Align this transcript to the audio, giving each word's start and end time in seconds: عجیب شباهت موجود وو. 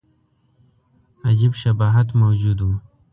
عجیب 1.27 1.53
شباهت 1.61 2.07
موجود 2.19 2.59
وو. 2.61 2.73